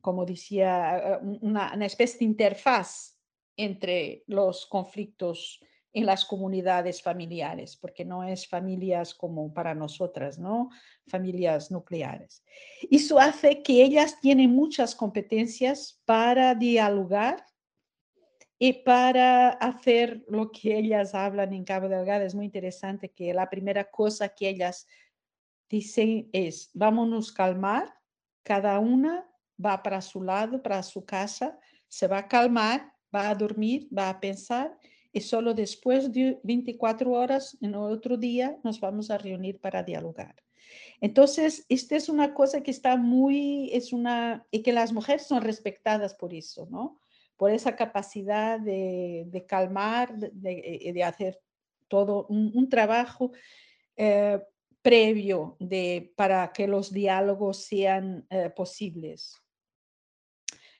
[0.00, 3.18] como decía, un- una, especie de interfaz
[3.56, 5.60] entre los conflictos
[5.92, 10.70] en las comunidades familiares, porque no es familias como para nosotras, ¿no?
[11.08, 12.44] Familias nucleares.
[12.90, 17.44] Eso hace que ellas tienen muchas competencias para dialogar
[18.62, 22.26] y para hacer lo que ellas hablan en Cabo Delgado.
[22.26, 24.86] Es muy interesante que la primera cosa que ellas
[25.70, 27.94] dicen es, vámonos calmar,
[28.42, 29.26] cada una
[29.64, 31.58] va para su lado, para su casa,
[31.88, 34.78] se va a calmar, va a dormir, va a pensar
[35.10, 40.36] y solo después de 24 horas, en otro día, nos vamos a reunir para dialogar.
[41.00, 45.40] Entonces, esta es una cosa que está muy, es una, y que las mujeres son
[45.40, 47.00] respetadas por eso, ¿no?
[47.40, 50.28] Por esa capacidad de, calmar, de,
[50.84, 51.40] de- de hacer
[51.88, 53.32] todo un, trabajo
[53.96, 54.38] eh,
[54.82, 55.56] previo
[56.16, 59.34] para que los diálogos sean eh, posibles.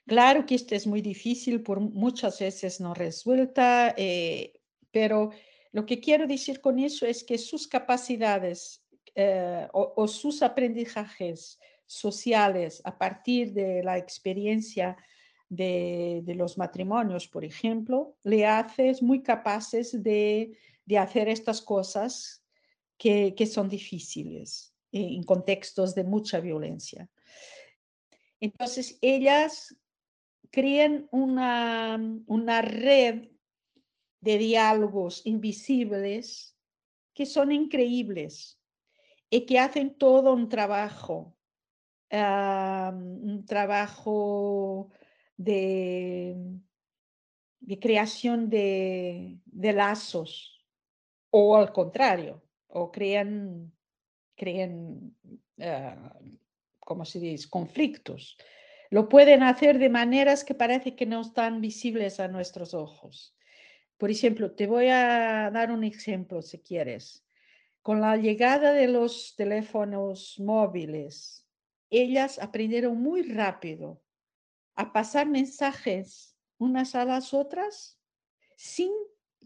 [0.07, 5.31] Claro que esto es muy difícil, por muchas veces no resuelta, eh, pero
[5.73, 8.85] lo que quiero decir con eso es que sus capacidades
[9.15, 14.99] eh, o sus aprendizajes sociales a partir de la experiencia
[15.51, 22.43] de, los matrimonios, por ejemplo, le haces muy capaces de, de hacer estas cosas
[22.97, 27.11] que, que son difíciles eh, en contextos de mucha violencia.
[28.39, 29.77] Entonces, ellas
[30.51, 33.29] crean una, una red
[34.21, 36.57] de diálogos invisibles
[37.13, 38.59] que son increíbles
[39.29, 41.37] y que hacen todo un trabajo,
[42.11, 44.91] ah, un trabajo
[45.43, 46.37] de,
[47.61, 50.63] de creación de, lazos,
[51.31, 53.73] o al contrario, o crean,
[54.37, 55.17] crean
[56.79, 58.37] ¿cómo se dice?, conflictos.
[58.91, 63.35] Lo pueden hacer de maneras que parece que no están visibles a nuestros ojos.
[63.97, 67.25] Por ejemplo, te voy a dar un ejemplo si quieres.
[67.83, 71.47] Con la llegada de los teléfonos móviles,
[71.89, 74.03] ellas aprendieron muy rápido
[74.75, 77.99] a pasar mensajes unas a las otras
[78.57, 78.93] sin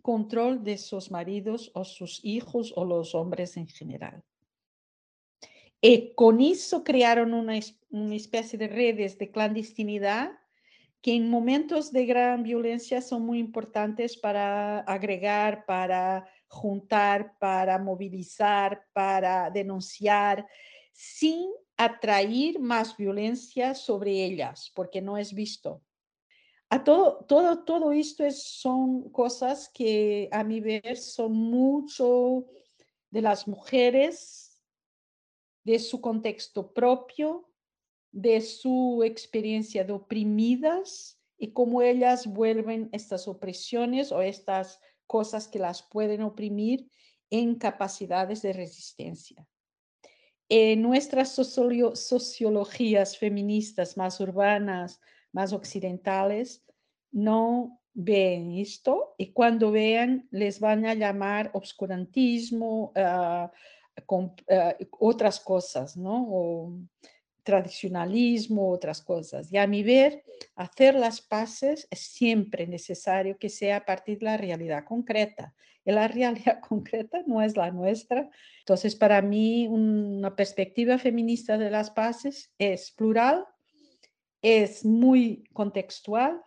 [0.03, 4.23] control de sus maridos o sus hijos o los hombres en general.
[5.81, 7.59] Y con eso crearon una,
[7.91, 10.33] una especie de redes de clandestinidad
[11.01, 18.87] que en momentos de gran violencia son muy importantes para agregar, para juntar, para movilizar,
[18.95, 20.47] para denunciar,
[20.95, 25.83] sin atraer más violencia sobre ellas, porque no es visto.
[26.71, 32.47] A todo, todo, todo esto es- son cosas que a mi ver son mucho
[33.11, 34.63] de las mujeres,
[35.65, 37.51] de su contexto propio,
[38.13, 45.59] de su experiencia de oprimidas y cómo ellas vuelven estas opresiones o estas cosas que
[45.59, 46.89] las pueden oprimir
[47.31, 49.49] en capacidades de resistencia.
[50.49, 55.01] En nuestras sociologías feministas más urbanas,
[55.33, 56.63] más occidentales,
[57.11, 63.51] no ven esto y cuando vean les van a llamar obscurantismo, ah,
[64.05, 66.27] con, ah, otras cosas, ¿no?
[66.29, 66.79] O
[67.45, 69.53] tradicionalismo, otras cosas.
[69.53, 70.25] Y a mi ver,
[70.57, 75.55] hacer las paces es siempre necesario que sea a partir de la realidad concreta.
[75.85, 78.31] Y la realidad concreta no es la nuestra.
[78.61, 83.45] Entonces, para mí, una perspectiva feminista de las paces es plural,
[84.43, 86.41] es muy contextual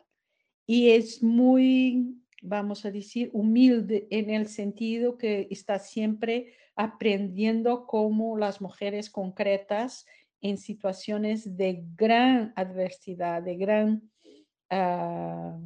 [0.65, 8.37] y es muy, vamos a decir, humilde en el sentido que está siempre aprendiendo cómo
[8.37, 10.05] las mujeres concretas
[10.41, 14.11] en situaciones de gran adversidad, de gran
[14.69, 15.57] ah,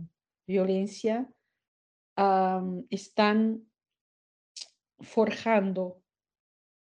[0.48, 1.30] violencia,
[2.90, 3.64] están
[5.00, 6.02] forjando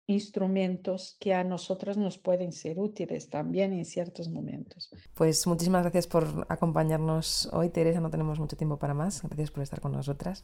[0.08, 4.92] instrumentos que a nosotras nos pueden ser útiles también en ciertos momentos.
[5.16, 8.00] Pues muchísimas gracias por acompañarnos hoy, Teresa.
[8.02, 9.24] No tenemos mucho tiempo para más.
[9.24, 10.44] Gracias por estar con nosotras.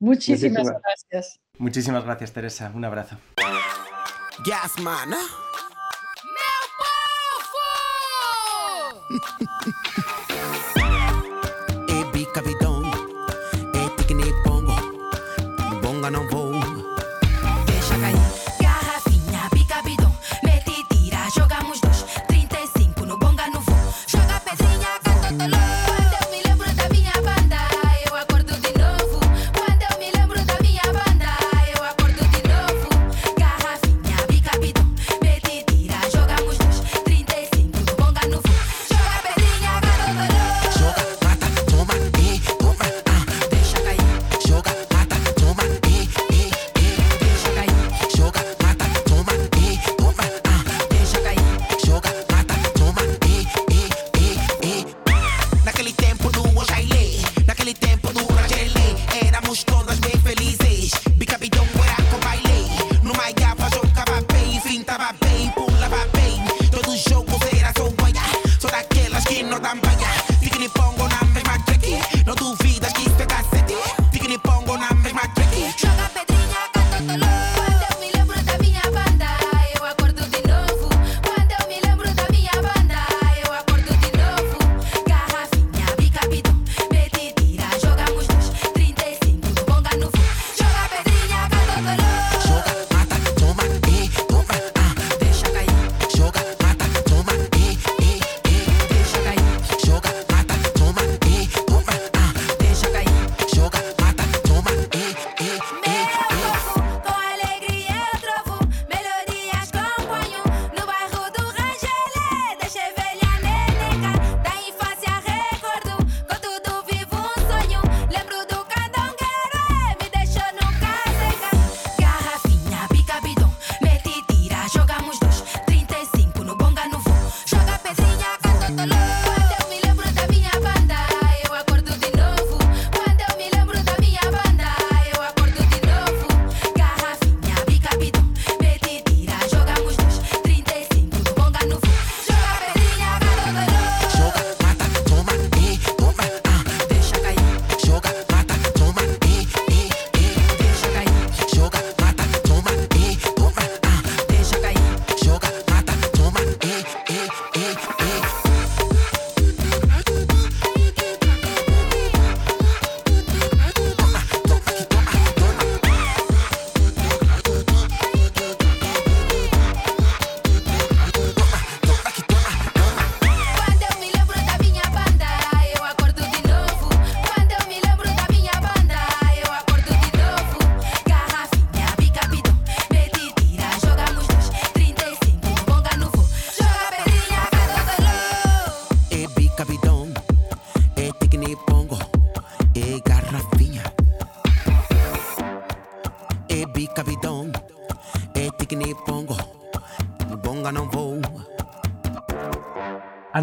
[0.00, 1.40] Muchísimas Muchísimas- gracias.
[1.58, 2.72] Muchísimas gracias, Teresa.
[2.74, 3.16] Un abrazo.
[4.44, 5.10] Gas man.
[9.18, 10.15] ハハハハ。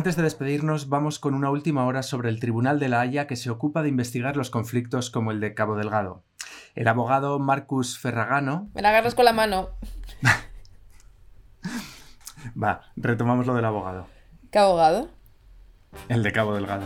[0.04, 3.38] Antes de despedirnos, vamos con una última hora sobre el Tribunal de la Haya que
[3.38, 6.26] se ocupa de investigar los conflictos como el de Cabo Delgado.
[6.76, 8.68] El abogado Marcus Ferragano.
[8.74, 9.70] Me la agarras con la mano.
[12.62, 14.08] Va, retomamos lo del abogado.
[14.51, 15.08] ¿Qué abogado?
[16.10, 16.84] El de Cabo Delgado.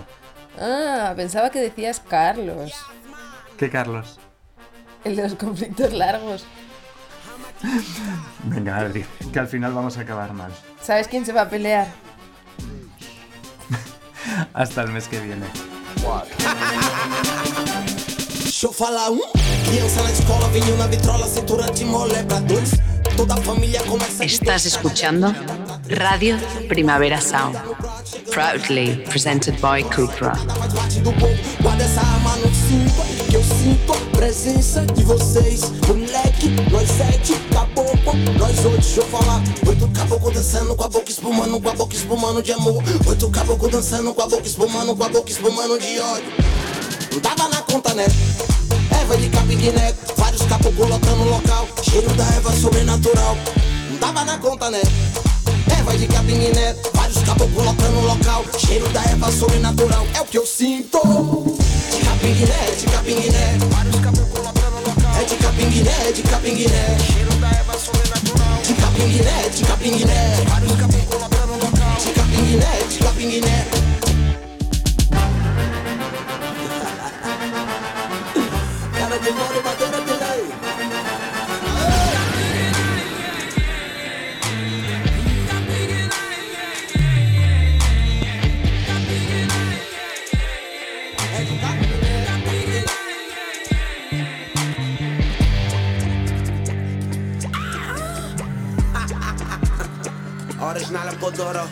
[0.61, 2.71] Ah, pensaba que decías Carlos.
[3.57, 4.19] ¿Qué, Carlos?
[5.03, 6.45] El de los conflictos largos.
[8.43, 9.03] Venga, Adri,
[9.33, 10.51] que al final vamos a acabar mal.
[10.79, 11.87] ¿Sabes quién se va a pelear?
[14.57, 15.45] Hasta el mes que viene.
[18.41, 19.19] Deixa eu falar um.
[19.69, 22.71] Criança na escola, vinho na vitrola, cintura de mole pra dois.
[23.15, 25.27] Toda a família começa a Estás escuchando
[25.95, 27.55] Radio Primavera Sound.
[28.31, 30.35] Proudly presented by Cupra.
[30.35, 31.37] faz parte do povo.
[31.61, 35.71] Guarda essa arma no cinto, que eu sinto a presença de vocês.
[35.87, 37.56] Moleque, nós caboclo,
[38.37, 38.81] nós oito.
[38.81, 39.41] Deixa eu falar.
[39.67, 42.83] Oito caboclo dançando com a boca espumando, com a boca espumando de amor.
[43.05, 46.33] Oito caboclo dançando com a boca espumando, com a boca espumando de ódio.
[47.11, 48.05] Não tava na conta, né?
[49.01, 51.67] Eva de capiguiné, vários caboclos lotando o local.
[51.83, 53.37] Cheiro da erva sobrenatural.
[53.89, 54.81] Não tava na conta, né?
[55.79, 58.45] Eva de capiguiné, vários caboclos lotando o local.
[58.57, 60.05] Cheiro da erva sobrenatural.
[60.13, 60.99] É o que eu sinto.
[61.91, 63.57] De capiguiné, de capiguiné.
[63.69, 63.96] Vários
[65.27, 66.97] de capiguiné, de capiguiné.
[66.99, 68.61] Cheiro da erva sobrenatural.
[68.65, 70.45] De capiguiné, de capiguiné.
[70.47, 71.97] Vários caboclos lotando o local.
[72.03, 73.67] De capiguiné, de capiguiné.
[78.97, 80.26] Cara de moro, madeira de
[100.67, 101.63] Original oryżnala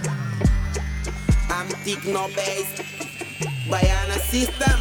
[1.50, 2.68] I'm techno bass
[3.70, 4.80] Bajana system.